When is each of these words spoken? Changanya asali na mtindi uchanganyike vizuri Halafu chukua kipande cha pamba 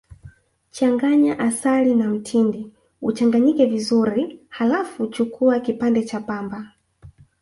Changanya 0.71 1.33
asali 1.39 1.95
na 1.95 2.07
mtindi 2.07 2.71
uchanganyike 3.01 3.65
vizuri 3.65 4.39
Halafu 4.49 5.07
chukua 5.07 5.59
kipande 5.59 6.03
cha 6.03 6.19
pamba 6.21 6.71